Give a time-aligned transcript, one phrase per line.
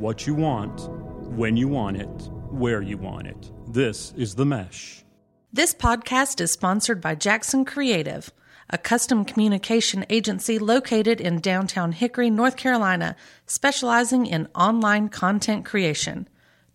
[0.00, 0.88] what you want,
[1.36, 3.52] when you want it, where you want it.
[3.68, 5.04] This is The Mesh.
[5.52, 8.32] This podcast is sponsored by Jackson Creative,
[8.70, 16.26] a custom communication agency located in downtown Hickory, North Carolina, specializing in online content creation.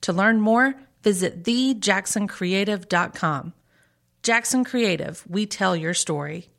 [0.02, 3.54] To learn more, visit thejacksoncreative.com.
[4.22, 6.50] Jackson Creative, we tell your story.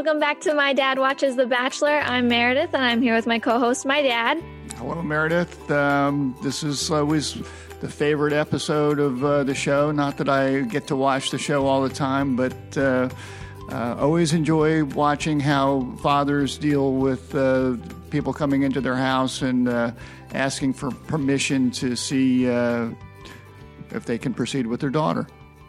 [0.00, 1.98] Welcome back to My Dad Watches The Bachelor.
[1.98, 4.42] I'm Meredith, and I'm here with my co host, my dad.
[4.76, 5.70] Hello, Meredith.
[5.70, 7.34] Um, this is always
[7.82, 9.92] the favorite episode of uh, the show.
[9.92, 13.10] Not that I get to watch the show all the time, but uh,
[13.70, 17.76] uh, always enjoy watching how fathers deal with uh,
[18.08, 19.92] people coming into their house and uh,
[20.32, 22.88] asking for permission to see uh,
[23.90, 25.26] if they can proceed with their daughter.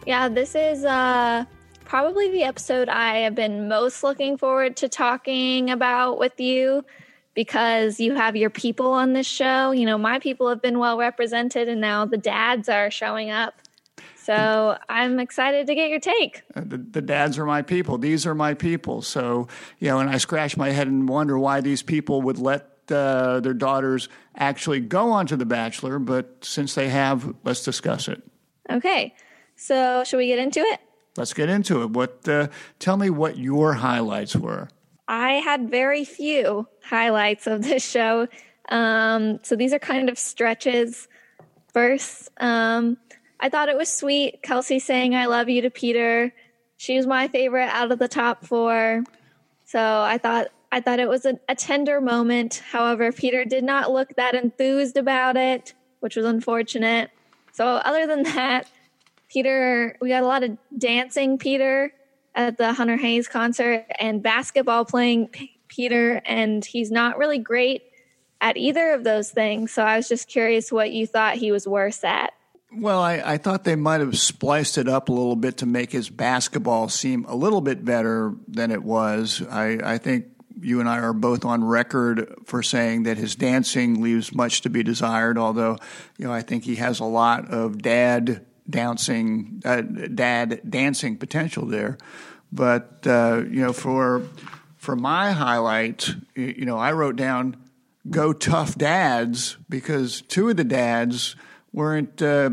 [0.07, 1.43] Yeah, this is uh,
[1.91, 6.85] probably the episode I have been most looking forward to talking about with you
[7.33, 9.71] because you have your people on this show.
[9.71, 13.55] You know, my people have been well represented, and now the dads are showing up.
[14.15, 16.43] So I'm excited to get your take.
[16.55, 17.97] Uh, the, the dads are my people.
[17.97, 19.01] These are my people.
[19.01, 22.69] So, you know, and I scratch my head and wonder why these people would let
[22.89, 24.07] uh, their daughters
[24.37, 25.99] actually go on to The Bachelor.
[25.99, 28.23] But since they have, let's discuss it.
[28.71, 29.13] Okay.
[29.57, 30.79] So, should we get into it?
[31.17, 31.89] Let's get into it.
[31.91, 32.27] What?
[32.27, 32.47] Uh,
[32.79, 34.69] tell me what your highlights were.
[35.07, 38.27] I had very few highlights of this show.
[38.69, 41.07] Um, so these are kind of stretches.
[41.73, 42.97] First, um,
[43.39, 44.41] I thought it was sweet.
[44.41, 46.33] Kelsey saying "I love you" to Peter.
[46.77, 49.03] She was my favorite out of the top four.
[49.65, 52.61] So I thought I thought it was a, a tender moment.
[52.71, 57.11] However, Peter did not look that enthused about it, which was unfortunate.
[57.51, 58.67] So other than that,
[59.31, 61.93] Peter, we got a lot of dancing Peter
[62.35, 65.29] at the Hunter Hayes concert and basketball playing
[65.69, 67.83] Peter, and he's not really great
[68.41, 69.71] at either of those things.
[69.71, 72.33] So I was just curious what you thought he was worse at.
[72.73, 75.91] Well, I, I thought they might have spliced it up a little bit to make
[75.91, 79.41] his basketball seem a little bit better than it was.
[79.49, 80.25] I, I think
[80.61, 84.69] you and I are both on record for saying that his dancing leaves much to
[84.69, 85.77] be desired, although,
[86.17, 91.65] you know, I think he has a lot of dad dancing, uh, dad dancing potential
[91.65, 91.97] there.
[92.51, 94.23] But uh, you know, for
[94.77, 97.57] for my highlight, you know, I wrote down
[98.09, 101.35] "Go Tough Dads" because two of the dads
[101.73, 102.49] weren't uh,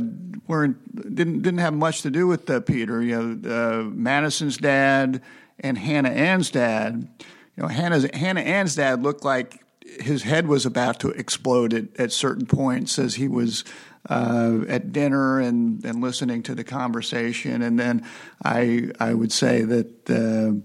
[0.47, 3.03] weren't didn't didn't have much to do with uh, Peter.
[3.03, 5.23] You know, uh, Madison's dad
[5.61, 7.09] and Hannah Ann's dad.
[7.57, 9.65] You know, Hannah's Hannah Ann's dad looked like
[10.01, 13.65] his head was about to explode at, at certain points as he was
[14.09, 17.63] uh, at dinner and, and listening to the conversation.
[17.63, 18.07] And then
[18.45, 20.61] I I would say that uh,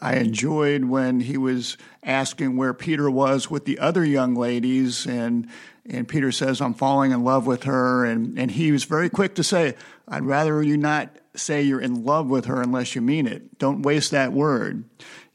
[0.00, 5.48] I enjoyed when he was asking where Peter was with the other young ladies, and
[5.84, 9.34] and Peter says I'm falling in love with her, and and he was very quick
[9.36, 9.74] to say
[10.08, 13.58] I'd rather you not say you're in love with her unless you mean it.
[13.58, 14.84] Don't waste that word,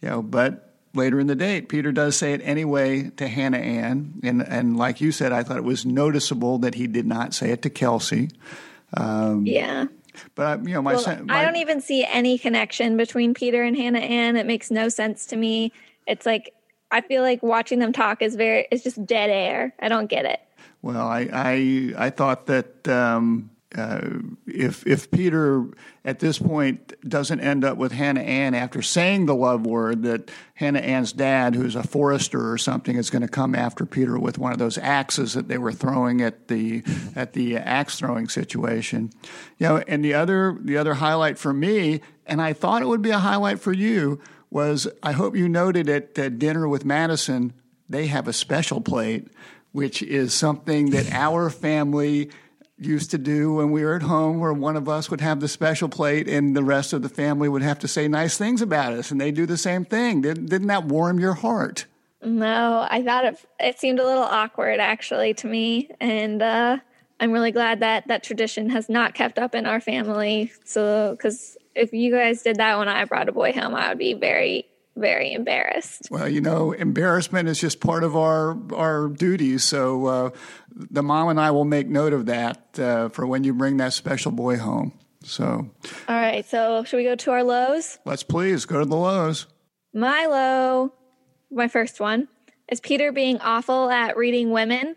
[0.02, 0.22] you know.
[0.22, 4.20] But later in the date, Peter does say it anyway to Hannah Ann.
[4.24, 7.52] And, and like you said, I thought it was noticeable that he did not say
[7.52, 8.30] it to Kelsey.
[8.94, 9.86] Um, yeah.
[10.36, 13.78] But, you know, my, well, my, I don't even see any connection between Peter and
[13.78, 14.36] Hannah Ann.
[14.36, 15.72] It makes no sense to me.
[16.06, 16.54] It's like,
[16.92, 19.74] I feel like watching them talk is very, it's just dead air.
[19.80, 20.42] I don't get it.
[20.82, 24.10] Well, I, I, I thought that, um, uh,
[24.46, 25.66] if if Peter
[26.04, 30.30] at this point doesn't end up with Hannah Ann after saying the love word, that
[30.56, 34.38] Hannah Ann's dad, who's a forester or something, is going to come after Peter with
[34.38, 36.84] one of those axes that they were throwing at the
[37.16, 39.10] at the axe throwing situation.
[39.58, 43.02] You know, and the other the other highlight for me, and I thought it would
[43.02, 47.54] be a highlight for you, was I hope you noted at uh, dinner with Madison,
[47.88, 49.30] they have a special plate,
[49.72, 52.30] which is something that our family
[52.82, 55.48] used to do when we were at home, where one of us would have the
[55.48, 58.94] special plate and the rest of the family would have to say nice things about
[58.94, 60.22] us, and they do the same thing.
[60.22, 61.86] Didn't, didn't that warm your heart?
[62.24, 66.78] No, I thought it, it seemed a little awkward actually to me, and uh,
[67.20, 70.52] I'm really glad that that tradition has not kept up in our family.
[70.66, 73.98] So, because if you guys did that when I brought a boy home, I would
[73.98, 74.66] be very
[75.02, 76.08] very embarrassed.
[76.10, 79.64] Well, you know, embarrassment is just part of our our duties.
[79.66, 80.30] So uh,
[80.74, 83.94] the mom and I will make note of that uh, for when you bring that
[83.94, 84.94] special boy home.
[85.24, 85.46] So,
[86.08, 86.46] all right.
[86.46, 88.00] So, should we go to our lows?
[88.06, 89.46] Let's please go to the lows.
[89.94, 90.94] My low,
[91.52, 92.28] my first one,
[92.70, 94.96] is Peter being awful at reading women.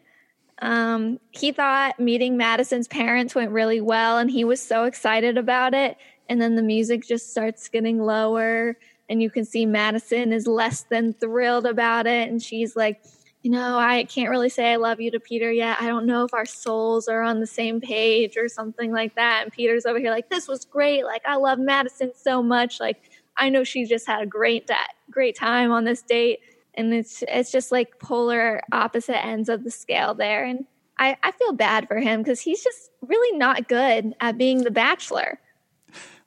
[0.62, 5.74] Um, he thought meeting Madison's parents went really well, and he was so excited about
[5.74, 5.96] it.
[6.28, 8.78] and then the music just starts getting lower
[9.08, 13.00] and you can see Madison is less than thrilled about it and she's like
[13.44, 15.76] you know, I can't really say I love you to Peter yet.
[15.78, 19.42] I don't know if our souls are on the same page or something like that.
[19.42, 21.04] And Peter's over here like, this was great.
[21.04, 22.80] Like, I love Madison so much.
[22.80, 23.02] Like,
[23.36, 24.70] I know she just had a great,
[25.10, 26.38] great time on this date.
[26.72, 30.46] And it's, it's just like polar opposite ends of the scale there.
[30.46, 30.64] And
[30.98, 34.70] I, I feel bad for him because he's just really not good at being the
[34.70, 35.38] bachelor.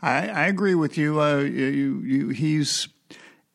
[0.01, 1.21] I, I agree with you.
[1.21, 2.29] Uh, you, you.
[2.29, 2.87] He's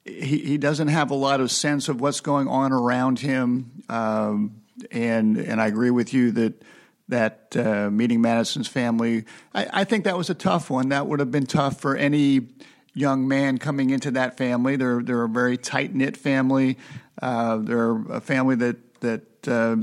[0.05, 4.63] he, he doesn't have a lot of sense of what's going on around him, um,
[4.91, 6.63] and and I agree with you that
[7.09, 9.25] that uh, meeting Madison's family.
[9.55, 10.89] I, I, think that was a tough one.
[10.89, 12.49] That would have been tough for any
[12.95, 14.77] young man coming into that family.
[14.77, 16.79] They're they're a very tight knit family.
[17.21, 19.77] Uh, they're a family that that uh,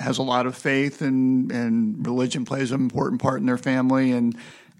[0.00, 4.12] has a lot of faith and and religion plays an important part in their family.
[4.12, 4.36] And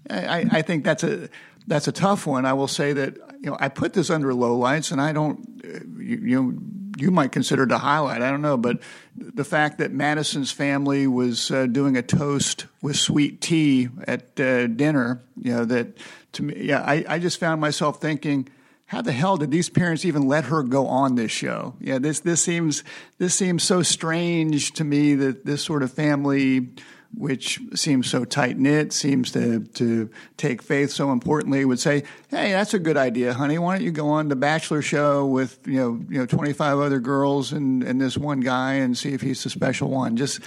[0.09, 1.29] I, I think that's a
[1.67, 2.45] that's a tough one.
[2.45, 5.61] I will say that you know I put this under lowlights, and I don't
[5.99, 6.61] you, you
[6.97, 8.21] you might consider it a highlight.
[8.21, 8.79] I don't know, but
[9.15, 14.67] the fact that Madison's family was uh, doing a toast with sweet tea at uh,
[14.67, 15.97] dinner, you know, that
[16.33, 18.49] to me, yeah, I, I just found myself thinking
[18.85, 21.75] how the hell did these parents even let her go on this show?
[21.79, 22.83] Yeah, this this seems
[23.19, 26.69] this seems so strange to me that this sort of family
[27.15, 32.51] which seems so tight knit, seems to, to take faith so importantly, would say, "Hey,
[32.51, 33.57] that's a good idea, honey.
[33.57, 36.79] Why don't you go on the Bachelor show with you know you know twenty five
[36.79, 40.39] other girls and, and this one guy and see if he's the special one?" Just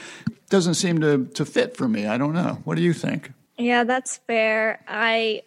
[0.48, 2.06] doesn't seem to to fit for me.
[2.06, 2.60] I don't know.
[2.64, 3.32] What do you think?
[3.58, 4.82] Yeah, that's fair.
[4.88, 5.42] I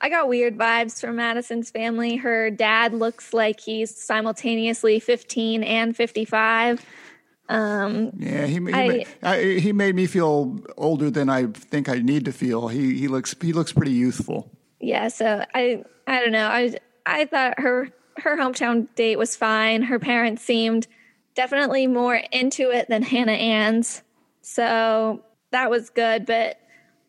[0.00, 2.16] I got weird vibes from Madison's family.
[2.16, 6.84] Her dad looks like he's simultaneously 15 and 55.
[7.50, 11.88] Um, yeah, he he, I, made, I, he made me feel older than I think
[11.88, 12.68] I need to feel.
[12.68, 14.50] He he looks he looks pretty youthful.
[14.80, 16.46] Yeah, so I I don't know.
[16.46, 16.76] I
[17.06, 19.82] I thought her her hometown date was fine.
[19.82, 20.86] Her parents seemed
[21.34, 24.02] definitely more into it than Hannah Ann's,
[24.42, 26.26] so that was good.
[26.26, 26.60] But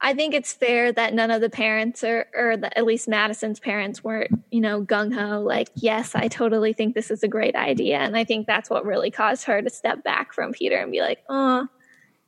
[0.04, 3.60] I think it's fair that none of the parents, or, or the, at least Madison's
[3.60, 7.56] parents, weren't, you know, gung ho, like, yes, I totally think this is a great
[7.56, 8.00] idea.
[8.00, 11.02] And I think that's what really caused her to step back from Peter and be
[11.02, 11.68] like, oh,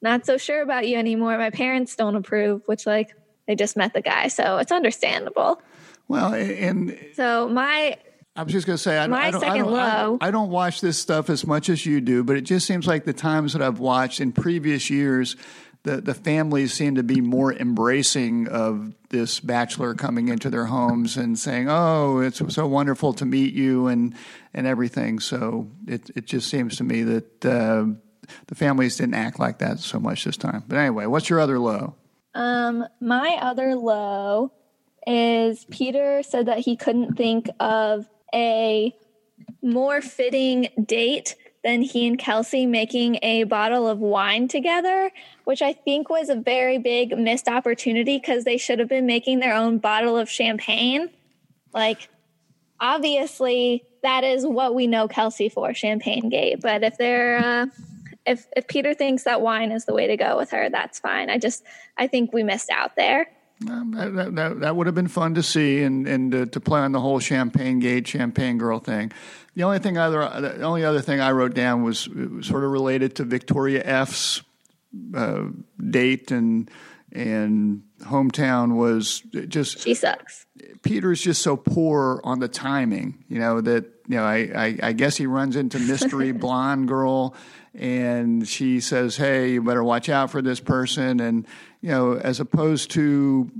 [0.03, 1.35] not so sure about you anymore.
[1.39, 3.15] My parents don't approve, which, like,
[3.47, 4.27] they just met the guy.
[4.27, 5.59] So it's understandable.
[6.07, 7.97] Well, and so my
[8.35, 10.81] I was just going to say, I, I, don't, I, don't, I, I, don't, watch
[10.81, 13.61] this stuff as much as you do, but it just seems like the times that
[13.61, 15.35] I've watched in previous years,
[15.83, 21.17] the, the families seem to be more embracing of this bachelor coming into their homes
[21.17, 24.15] and saying, "Oh, it's so wonderful to meet you," and
[24.53, 25.19] and everything.
[25.19, 27.85] So it it just seems to me that uh,
[28.47, 30.63] the families didn't act like that so much this time.
[30.67, 31.95] But anyway, what's your other low?
[32.33, 34.53] Um, my other low
[35.05, 38.95] is Peter said that he couldn't think of a
[39.61, 45.11] more fitting date than he and Kelsey making a bottle of wine together,
[45.45, 49.39] which I think was a very big missed opportunity because they should have been making
[49.39, 51.09] their own bottle of champagne.
[51.73, 52.09] Like,
[52.79, 56.59] obviously, that is what we know Kelsey for, Champagne Gate.
[56.61, 57.65] But if they're, uh,
[58.25, 61.29] if if Peter thinks that wine is the way to go with her, that's fine.
[61.29, 61.63] I just
[61.97, 63.27] I think we missed out there.
[63.69, 66.81] Um, that, that, that, would have been fun to see and, and uh, to play
[66.81, 69.11] on the whole champagne gate, champagne girl thing.
[69.55, 72.71] The only thing other, the only other thing I wrote down was, was sort of
[72.71, 74.41] related to Victoria F's
[75.15, 75.45] uh,
[75.89, 76.69] date and
[77.13, 80.45] and hometown was just she sucks.
[80.81, 84.93] Peter's just so poor on the timing, you know that you know I I, I
[84.93, 87.35] guess he runs into mystery blonde girl
[87.75, 91.47] and she says, "Hey, you better watch out for this person," and
[91.81, 93.51] you know, as opposed to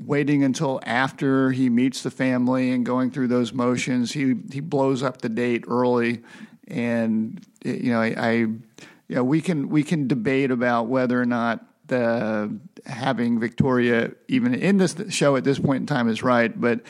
[0.00, 5.02] waiting until after he meets the family and going through those motions, he he blows
[5.02, 6.22] up the date early,
[6.68, 11.26] and you know, I, I you know, we can we can debate about whether or
[11.26, 16.58] not the having Victoria even in this show at this point in time is right,
[16.58, 16.80] but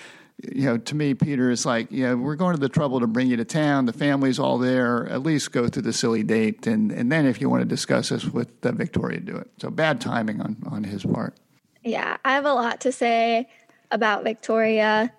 [0.43, 3.07] you know, to me, Peter is like, you know, we're going to the trouble to
[3.07, 3.87] bring you to town.
[3.87, 5.07] The family's all there.
[5.09, 8.11] At least go through the silly date, and and then if you want to discuss
[8.11, 9.51] this with uh, Victoria, do it.
[9.59, 11.35] So bad timing on on his part.
[11.83, 13.49] Yeah, I have a lot to say
[13.91, 15.13] about Victoria.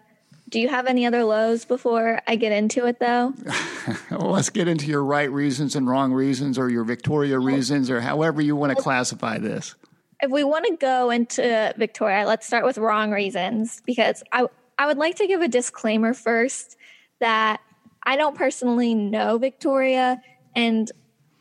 [0.52, 3.34] Do you have any other lows before I get into it, though?
[4.12, 7.44] well, let's get into your right reasons and wrong reasons, or your Victoria oh.
[7.44, 9.76] reasons, or however you want to classify this.
[10.22, 14.88] If we want to go into Victoria, let's start with wrong reasons because I I
[14.88, 16.76] would like to give a disclaimer first
[17.20, 17.62] that
[18.04, 20.22] I don't personally know Victoria,
[20.54, 20.92] and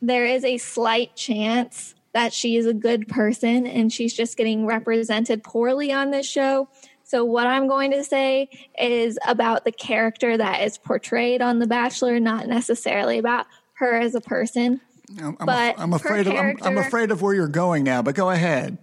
[0.01, 4.67] there is a slight chance that she is a good person and she's just getting
[4.67, 6.69] represented poorly on this show.
[7.11, 8.49] So, what I'm going to say
[8.79, 14.15] is about the character that is portrayed on The Bachelor, not necessarily about her as
[14.15, 14.81] a person.
[15.19, 18.15] I'm, I'm, But I'm afraid of I'm, I'm afraid of where you're going now, but
[18.15, 18.79] go ahead.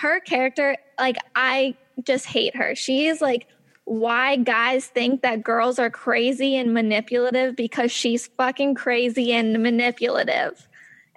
[0.00, 1.74] her character, like I
[2.04, 2.74] just hate her.
[2.74, 3.46] She is like
[3.84, 10.66] why guys think that girls are crazy and manipulative because she's fucking crazy and manipulative.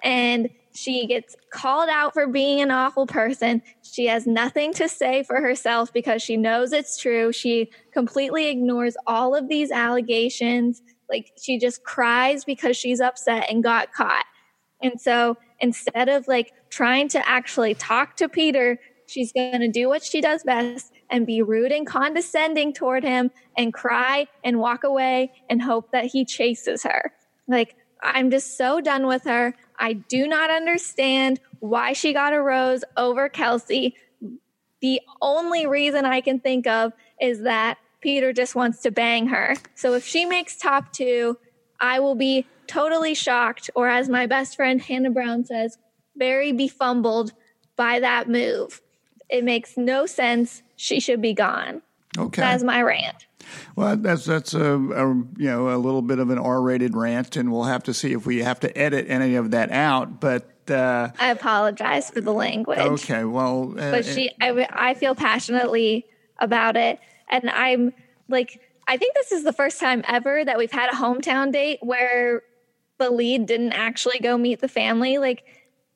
[0.02, 3.62] And she gets called out for being an awful person.
[3.82, 7.32] She has nothing to say for herself because she knows it's true.
[7.32, 10.82] She completely ignores all of these allegations.
[11.08, 14.24] Like she just cries because she's upset and got caught.
[14.80, 19.88] And so instead of like trying to actually talk to Peter, she's going to do
[19.88, 24.84] what she does best and be rude and condescending toward him and cry and walk
[24.84, 27.12] away and hope that he chases her.
[27.48, 29.54] Like, I'm just so done with her.
[29.80, 33.96] I do not understand why she got a rose over Kelsey.
[34.80, 39.56] The only reason I can think of is that Peter just wants to bang her.
[39.74, 41.38] So if she makes top two,
[41.80, 45.76] I will be totally shocked, or as my best friend Hannah Brown says,
[46.16, 47.32] very befumbled
[47.76, 48.80] by that move.
[49.28, 50.62] It makes no sense.
[50.76, 51.82] She should be gone.
[52.18, 52.40] Okay.
[52.40, 53.26] That's my rant.
[53.76, 57.50] Well, that's that's a, a you know a little bit of an R-rated rant, and
[57.50, 60.20] we'll have to see if we have to edit any of that out.
[60.20, 62.78] But uh, I apologize for the language.
[62.78, 66.06] okay, well, uh, but she I, I feel passionately
[66.40, 67.92] about it and i'm
[68.28, 71.78] like i think this is the first time ever that we've had a hometown date
[71.82, 72.42] where
[72.98, 75.44] the lead didn't actually go meet the family like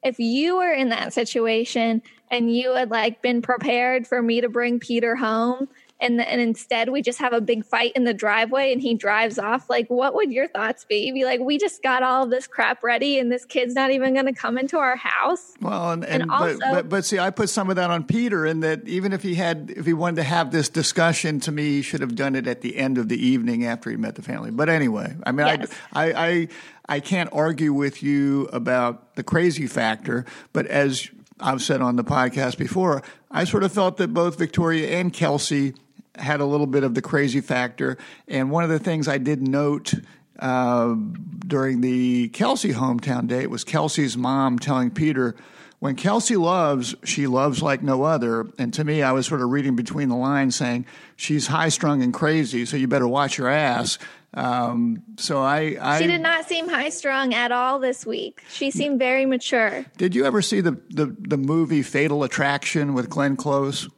[0.03, 4.49] if you were in that situation and you had like been prepared for me to
[4.49, 5.69] bring peter home
[6.01, 9.39] and, and instead we just have a big fight in the driveway and he drives
[9.39, 12.31] off like what would your thoughts be You'd be like we just got all of
[12.31, 15.93] this crap ready and this kid's not even going to come into our house Well,
[15.93, 18.61] and, and, And but, but but see, I put some of that on Peter, in
[18.61, 21.83] that even if he had, if he wanted to have this discussion, to me, he
[21.83, 24.51] should have done it at the end of the evening after he met the family.
[24.51, 25.71] But anyway, I mean, Yes.
[25.93, 26.49] I, I I
[26.89, 31.09] I can't argue with you about the crazy factor, but as
[31.41, 35.75] I've said on the podcast before, I sort of felt that both Victoria and Kelsey
[36.17, 39.47] had a little bit of the crazy factor, and one of the things I did
[39.47, 39.95] note
[40.39, 40.95] uh,
[41.47, 45.37] during the Kelsey hometown date was Kelsey's mom telling Peter,
[45.79, 48.47] when Kelsey loves, she loves like no other.
[48.59, 52.03] And to me, I was sort of reading between the lines saying, she's high strung
[52.03, 53.99] and crazy, so you better watch your ass.
[54.33, 58.43] Um, so I, I She did not seem high strung at all this week.
[58.49, 59.85] She seemed very mature.
[59.97, 63.89] Did you ever see the, the, the movie Fatal Attraction with Glenn Close?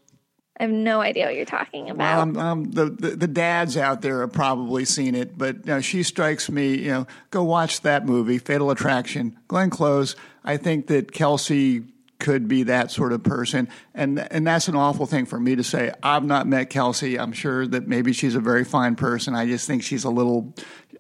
[0.59, 1.99] I have no idea what you're talking about.
[1.99, 5.63] Well, um, um, the, the the dads out there have probably seen it, but you
[5.67, 6.77] know, she strikes me.
[6.77, 9.37] You know, go watch that movie, Fatal Attraction.
[9.49, 10.17] Glenn Close.
[10.45, 11.85] I think that Kelsey
[12.19, 15.65] could be that sort of person, and and that's an awful thing for me to
[15.65, 15.93] say.
[16.03, 17.19] I've not met Kelsey.
[17.19, 19.35] I'm sure that maybe she's a very fine person.
[19.35, 20.55] I just think she's a little.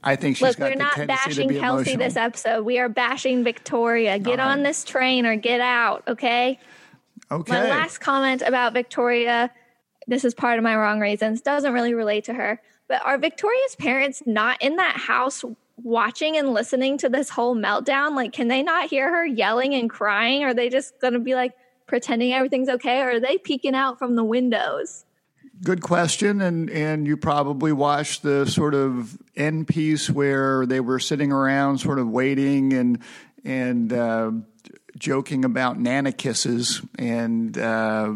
[0.05, 1.99] I think she's Look, got we're not bashing Kelsey emotional.
[1.99, 2.63] this episode.
[2.65, 4.19] We are bashing Victoria.
[4.19, 6.61] Get on this train or get out, okay?
[7.31, 7.53] Okay.
[7.53, 9.51] My last comment about Victoria,
[10.07, 12.61] this is part of my wrong reasons, doesn't really relate to her.
[12.89, 15.45] But are Victoria's parents not in that house
[15.83, 18.15] watching and listening to this whole meltdown?
[18.15, 20.45] Like, can they not hear her yelling and crying?
[20.45, 21.53] Are they just going to be like
[21.87, 23.01] pretending everything's okay?
[23.01, 25.05] Or are they peeking out from the windows?
[25.65, 30.99] Good question, and and you probably watched the sort of end piece where they were
[30.99, 32.99] sitting around, sort of waiting and
[33.43, 34.33] and uh,
[34.97, 38.15] joking about nana kisses, and uh,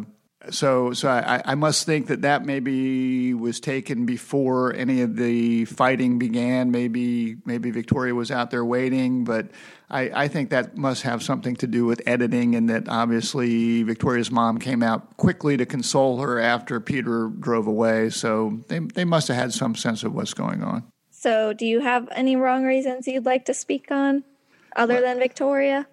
[0.50, 5.66] so so I, I must think that that maybe was taken before any of the
[5.66, 6.70] fighting began.
[6.70, 9.50] Maybe maybe Victoria was out there waiting, but.
[9.92, 14.30] I, I think that must have something to do with editing, and that obviously Victoria's
[14.30, 18.10] mom came out quickly to console her after Peter drove away.
[18.10, 20.84] So they they must have had some sense of what's going on.
[21.20, 24.24] So, do you have any wrong reasons you'd like to speak on
[24.74, 25.86] other than Victoria?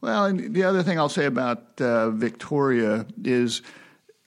[0.00, 3.60] Well, and the other thing I'll say about uh, Victoria is,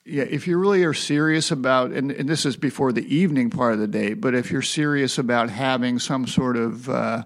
[0.05, 3.73] yeah, if you really are serious about, and, and this is before the evening part
[3.73, 7.23] of the day, but if you're serious about having some sort of uh,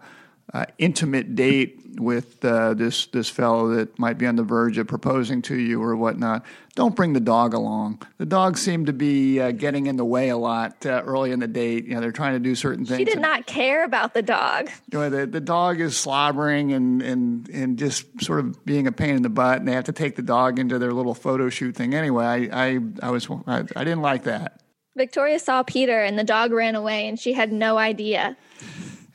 [0.54, 4.88] uh, intimate date with uh, this this fellow that might be on the verge of
[4.88, 8.02] proposing to you or whatnot, don't bring the dog along.
[8.18, 11.40] The dog seemed to be uh, getting in the way a lot uh, early in
[11.40, 11.86] the date.
[11.86, 13.00] You know, they're trying to do certain things.
[13.00, 14.70] She did and- not care about the dog.
[14.92, 18.92] you know, the, the dog is slobbering and, and, and just sort of being a
[18.92, 21.50] pain in the butt, and they have to take the dog into their little photo
[21.50, 21.94] shoot thing.
[21.96, 24.62] Anyway, I, I, I was I, I didn't like that.
[24.96, 28.36] Victoria saw Peter and the dog ran away and she had no idea.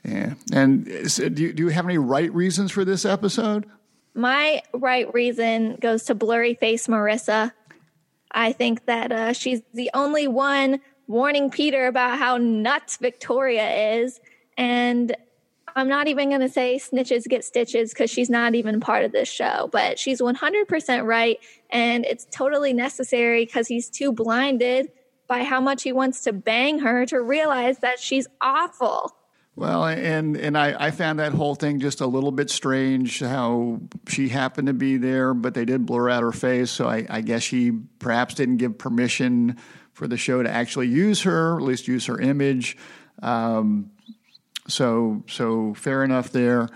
[0.03, 0.33] Yeah.
[0.51, 3.65] And do you, do you have any right reasons for this episode?
[4.13, 7.51] My right reason goes to blurry face Marissa.
[8.31, 14.19] I think that uh, she's the only one warning Peter about how nuts Victoria is.
[14.57, 15.15] And
[15.75, 19.11] I'm not even going to say snitches get stitches because she's not even part of
[19.11, 21.39] this show, but she's 100% right.
[21.69, 24.91] And it's totally necessary because he's too blinded
[25.27, 29.15] by how much he wants to bang her to realize that she's awful.
[29.55, 33.19] Well, and and I, I found that whole thing just a little bit strange.
[33.19, 36.71] How she happened to be there, but they did blur out her face.
[36.71, 39.57] So I, I guess she perhaps didn't give permission
[39.91, 42.77] for the show to actually use her, or at least use her image.
[43.21, 43.91] Um,
[44.67, 46.69] so so fair enough there.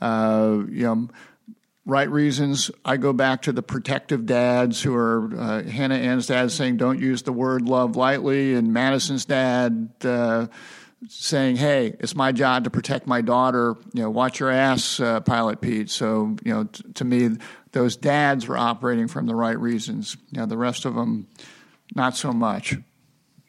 [0.00, 1.08] Uh, you know,
[1.84, 2.70] right reasons.
[2.82, 6.98] I go back to the protective dads who are uh, Hannah Ann's dad saying don't
[6.98, 9.90] use the word love lightly, and Madison's dad.
[10.02, 10.46] Uh,
[11.08, 13.76] saying, "Hey, it's my job to protect my daughter.
[13.92, 17.36] You know, watch your ass, uh, Pilot Pete." So, you know, t- to me,
[17.72, 20.16] those dads were operating from the right reasons.
[20.30, 21.26] You know, the rest of them,
[21.94, 22.76] not so much.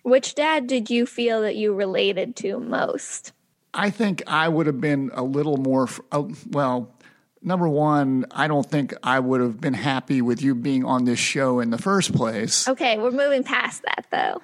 [0.04, 3.32] Which dad did you feel that you related to most?
[3.74, 5.88] I think I would have been a little more.
[6.12, 6.94] Uh, well,
[7.42, 11.20] number one, I don't think I would have been happy with you being on this
[11.20, 12.68] show in the first place.
[12.68, 14.42] Okay, we're moving past that though.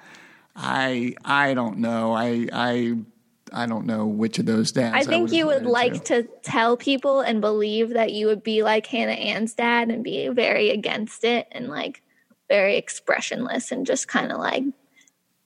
[0.54, 2.12] I I don't know.
[2.12, 2.96] I I
[3.52, 4.94] I don't know which of those dads.
[4.94, 6.22] I think I you would like to.
[6.22, 10.28] to tell people and believe that you would be like Hannah Ann's dad and be
[10.28, 12.02] very against it and like
[12.48, 14.64] very expressionless and just kind of like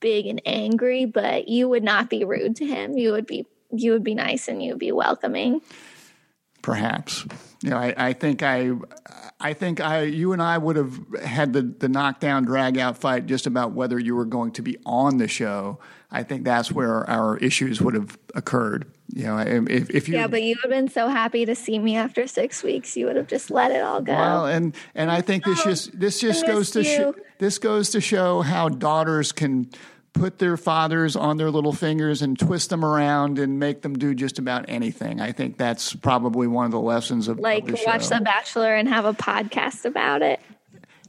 [0.01, 2.97] big and angry, but you would not be rude to him.
[2.97, 5.61] You would be you would be nice and you would be welcoming.
[6.65, 7.27] Perhaps.
[7.63, 8.71] You know, I, I think I,
[9.39, 13.27] I think I, you and I would have had the the knockdown drag out fight
[13.27, 15.79] just about whether you were going to be on the show.
[16.11, 18.91] I think that's where our issues would have occurred.
[19.13, 21.79] You know, if, if you Yeah, but you would have been so happy to see
[21.79, 22.97] me after six weeks.
[22.97, 24.15] You would have just let it all go.
[24.15, 27.91] Well, and and I think this oh, just this just goes to sh- this goes
[27.91, 29.69] to show how daughters can
[30.15, 34.15] put their fathers on their little fingers and twist them around and make them do
[34.15, 35.21] just about anything.
[35.21, 38.09] I think that's probably one of the lessons of, of like the watch.
[38.09, 40.41] The Bachelor and have a podcast about it.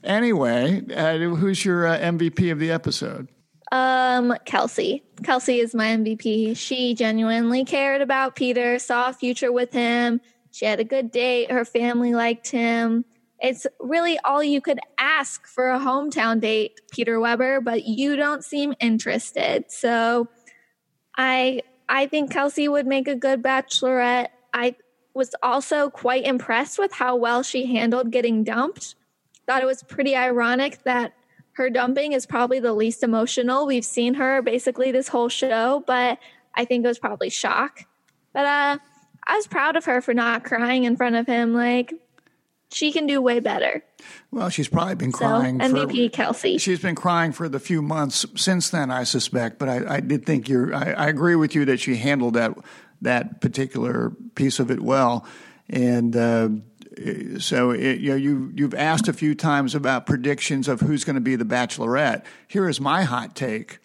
[0.04, 3.28] Anyway, uh, who's your uh, MVP of the episode?
[3.72, 5.04] Um, Kelsey.
[5.24, 6.58] Kelsey is my MVP.
[6.58, 10.22] She genuinely cared about Peter, saw a future with him.
[10.52, 11.52] She had a good date.
[11.52, 13.06] Her family liked him.
[13.42, 18.44] It's really all you could ask for a hometown date, Peter Weber, but you don't
[18.44, 19.66] seem interested.
[19.70, 20.28] So
[21.18, 24.30] I I think Kelsey would make a good bachelorette.
[24.54, 24.76] I
[25.14, 28.96] was also quite impressed with how well she handled getting dumped.
[29.48, 31.14] Thought it was pretty ironic that
[31.54, 33.66] her dumping is probably the least emotional.
[33.66, 36.20] We've seen her basically this whole show, but
[36.54, 37.82] I think it was probably shock.
[38.34, 38.78] But uh
[39.28, 41.54] I was proud of her for not crying in front of him.
[41.54, 41.94] Like
[42.76, 43.84] she can do way better.
[44.32, 45.60] Well, she's probably been So crying.
[45.60, 46.58] MVP for, Kelsey.
[46.58, 49.60] She's been crying for the few months since then, I suspect.
[49.60, 50.76] But I, I did think you're.
[50.76, 52.54] I, I agree with you that she handled that
[53.02, 55.26] that particular piece of it well,
[55.70, 56.16] and.
[56.16, 56.50] Uh,
[57.40, 61.16] so it, you know you you've asked a few times about predictions of who's going
[61.16, 62.24] to be the Bachelorette.
[62.48, 63.80] Here is my hot take.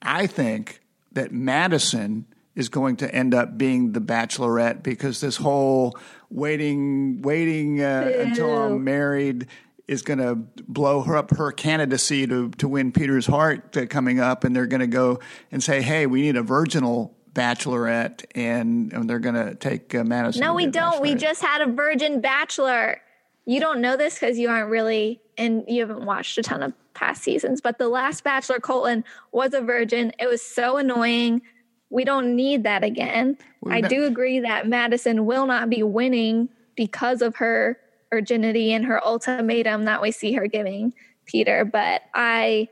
[0.00, 0.80] I think
[1.12, 2.24] that Madison
[2.56, 5.96] is going to end up being the Bachelorette because this whole
[6.30, 9.46] waiting waiting uh, until I'm married
[9.86, 10.34] is going to
[10.66, 14.66] blow her up her candidacy to to win Peter's heart uh, coming up, and they're
[14.66, 15.20] going to go
[15.52, 20.02] and say, "Hey, we need a virginal." Bachelorette, and, and they're going to take uh,
[20.04, 20.40] Madison.
[20.40, 21.02] No, we don't.
[21.02, 22.98] We just had a virgin bachelor.
[23.44, 26.72] You don't know this because you aren't really, and you haven't watched a ton of
[26.94, 27.60] past seasons.
[27.60, 30.12] But the last bachelor, Colton, was a virgin.
[30.18, 31.42] It was so annoying.
[31.90, 33.38] We don't need that again.
[33.66, 37.78] I no- do agree that Madison will not be winning because of her
[38.10, 40.94] virginity and her ultimatum that we see her giving
[41.24, 41.64] Peter.
[41.64, 42.68] But I,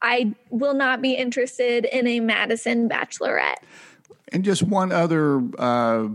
[0.00, 3.56] I will not be interested in a Madison bachelorette.
[4.28, 6.08] And just one other uh,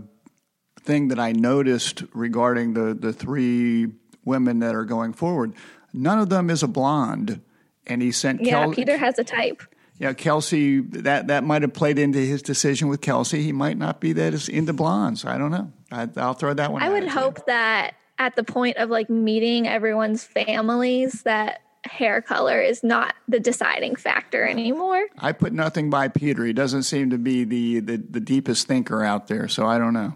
[0.80, 3.88] thing that I noticed regarding the, the three
[4.24, 5.54] women that are going forward,
[5.92, 7.40] none of them is a blonde.
[7.86, 9.62] And he sent Yeah, Kel- Peter has a type.
[9.98, 13.42] Yeah, Kelsey, that, that might have played into his decision with Kelsey.
[13.42, 15.24] He might not be that as into blondes.
[15.24, 15.72] I don't know.
[15.90, 17.14] I, I'll throw that one I would at you.
[17.20, 23.14] hope that at the point of like meeting everyone's families, that hair color is not
[23.26, 25.04] the deciding factor anymore.
[25.18, 26.44] I put nothing by Peter.
[26.44, 29.94] He doesn't seem to be the, the, the deepest thinker out there, so I don't
[29.94, 30.14] know.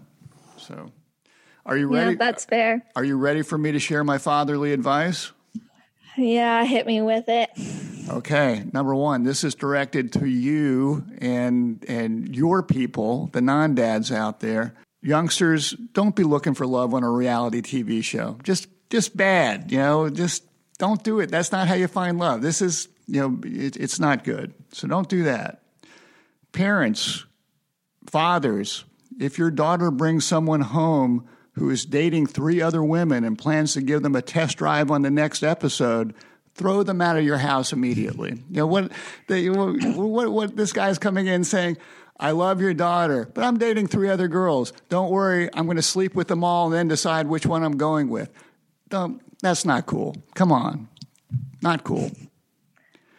[0.57, 0.91] So,
[1.65, 2.11] are you ready?
[2.11, 2.85] Yeah, that's fair.
[2.95, 5.31] are you ready for me to share my fatherly advice?
[6.17, 7.49] Yeah, hit me with it.
[8.09, 14.39] Okay, number one, this is directed to you and and your people, the non-dads out
[14.39, 14.73] there.
[15.01, 18.37] Youngsters, don't be looking for love on a reality TV show.
[18.43, 20.09] Just just bad, you know.
[20.09, 20.43] Just
[20.77, 21.31] don't do it.
[21.31, 22.41] That's not how you find love.
[22.41, 24.53] This is, you know, it, it's not good.
[24.71, 25.63] So don't do that.
[26.51, 27.25] Parents,
[28.07, 28.83] fathers,
[29.19, 33.81] if your daughter brings someone home who is dating three other women and plans to
[33.81, 36.13] give them a test drive on the next episode,
[36.55, 38.43] throw them out of your house immediately.
[38.49, 38.91] You know what?
[39.27, 41.77] The, what, what this guy's coming in saying.
[42.19, 44.71] I love your daughter, but I'm dating three other girls.
[44.87, 47.75] Don't worry, I'm going to sleep with them all and then decide which one I'm
[47.77, 48.29] going with.
[48.89, 50.15] Don't, that's not cool.
[50.35, 50.87] Come on.
[51.61, 52.11] Not cool.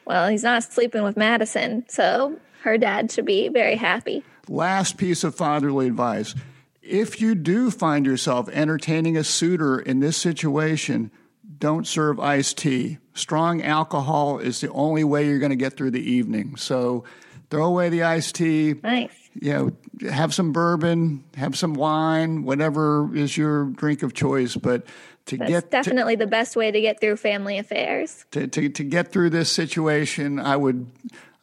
[0.07, 4.23] Well, he's not sleeping with Madison, so her dad should be very happy.
[4.49, 6.35] Last piece of fatherly advice.
[6.87, 11.11] If you do find yourself entertaining a suitor in this situation,
[11.59, 12.99] don't serve iced tea.
[13.15, 16.57] Strong alcohol is the only way you're going to get through the evening.
[16.57, 17.05] So
[17.49, 18.75] throw away the iced tea.
[18.83, 19.13] Nice.
[19.41, 24.55] You know, have some bourbon, have some wine, whatever is your drink of choice.
[24.57, 24.87] But
[25.27, 28.27] to That's get definitely the best way to get through family affairs.
[28.33, 30.87] to, to to get through this situation, I would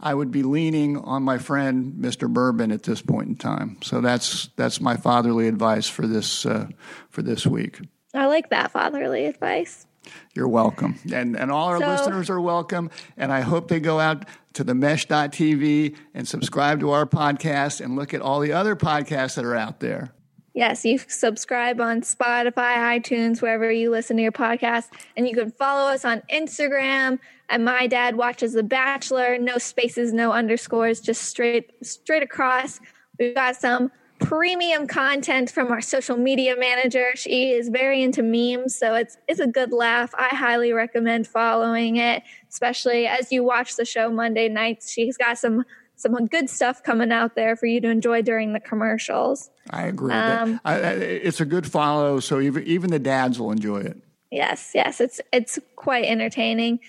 [0.01, 2.27] I would be leaning on my friend Mr.
[2.27, 3.77] Bourbon at this point in time.
[3.83, 6.67] So that's that's my fatherly advice for this uh,
[7.09, 7.79] for this week.
[8.13, 9.85] I like that fatherly advice.
[10.33, 10.97] You're welcome.
[11.13, 12.89] And, and all our So- listeners are welcome.
[13.17, 17.95] And I hope they go out to the mesh.tv and subscribe to our podcast and
[17.95, 20.11] look at all the other podcasts that are out there.
[20.53, 24.89] Yes, you subscribe on Spotify, iTunes, wherever you listen to your podcast.
[25.15, 29.37] And you can follow us on Instagram at My Dad Watches The Bachelor.
[29.37, 32.81] No spaces, no underscores, just straight straight across.
[33.17, 37.11] We've got some premium content from our social media manager.
[37.15, 40.13] She is very into memes, so it's it's a good laugh.
[40.17, 44.91] I highly recommend following it, especially as you watch the show Monday nights.
[44.91, 45.63] She's got some
[46.01, 49.49] some good stuff coming out there for you to enjoy during the commercials.
[49.69, 50.13] I agree.
[50.13, 53.97] Um, I, it's a good follow, so even, even the dads will enjoy it.
[54.31, 56.79] Yes, yes, it's it's quite entertaining.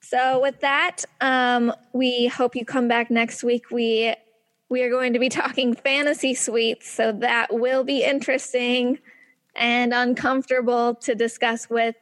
[0.00, 3.70] So with that, um, we hope you come back next week.
[3.70, 4.14] We
[4.68, 8.98] we are going to be talking fantasy suites, so that will be interesting
[9.56, 11.96] and uncomfortable to discuss with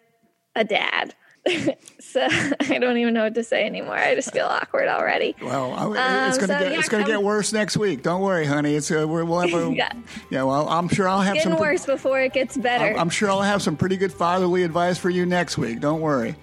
[0.54, 1.14] a dad.
[2.00, 2.26] so
[2.60, 3.94] I don't even know what to say anymore.
[3.96, 5.34] I just feel awkward already.
[5.42, 7.76] Well, I, it's Um, going to so get yeah, it's going to get worse next
[7.76, 8.02] week.
[8.02, 8.74] Don't worry, honey.
[8.74, 9.92] It's uh, we're, we'll have a Yeah.
[10.30, 10.42] yeah.
[10.42, 11.60] Well, I'm sure I'll have Getting some.
[11.60, 12.86] worse before it gets better.
[12.94, 15.80] I'm, I'm sure I'll have some pretty good fatherly advice for you next week.
[15.80, 16.34] Don't worry.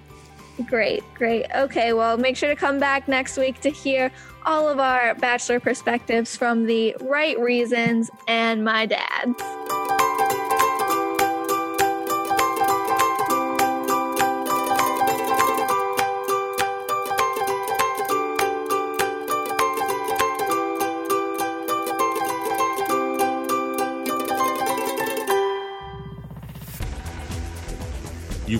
[0.67, 1.45] Great, great.
[1.53, 4.10] Okay, well, make sure to come back next week to hear
[4.45, 9.41] all of our bachelor perspectives from the right reasons and my dad's.